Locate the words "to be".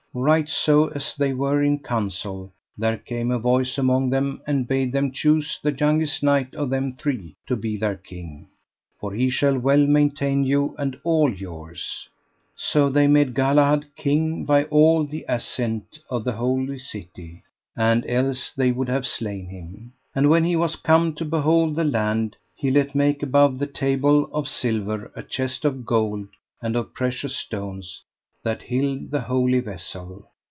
7.47-7.77